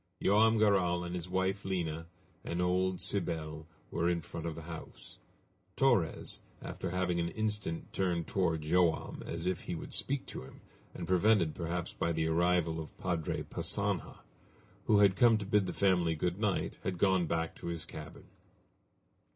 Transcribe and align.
Joam 0.19 0.57
Garral 0.57 1.03
and 1.03 1.13
his 1.13 1.29
wife, 1.29 1.63
Lina, 1.63 2.07
and 2.43 2.59
old 2.59 2.99
Cybele, 2.99 3.67
were 3.91 4.09
in 4.09 4.21
front 4.21 4.47
of 4.47 4.55
the 4.55 4.63
house. 4.63 5.19
Torres, 5.75 6.39
after 6.59 6.89
having 6.89 7.19
for 7.19 7.25
an 7.25 7.29
instant 7.33 7.93
turned 7.93 8.25
toward 8.25 8.61
Joam 8.63 9.21
as 9.27 9.45
if 9.45 9.61
he 9.61 9.75
would 9.75 9.93
speak 9.93 10.25
to 10.25 10.41
him, 10.41 10.61
and 10.95 11.07
prevented 11.07 11.53
perhaps 11.53 11.93
by 11.93 12.11
the 12.11 12.25
arrival 12.27 12.79
of 12.79 12.97
Padre 12.97 13.43
Passanha, 13.43 14.21
who 14.85 14.97
had 15.01 15.15
come 15.15 15.37
to 15.37 15.45
bid 15.45 15.67
the 15.67 15.71
family 15.71 16.15
good 16.15 16.39
night, 16.39 16.79
had 16.83 16.97
gone 16.97 17.27
back 17.27 17.53
to 17.57 17.67
his 17.67 17.85
cabin. 17.85 18.23